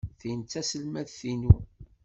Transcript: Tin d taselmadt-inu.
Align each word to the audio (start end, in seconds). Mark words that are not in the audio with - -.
Tin 0.19 0.39
d 0.41 0.47
taselmadt-inu. 0.51 1.55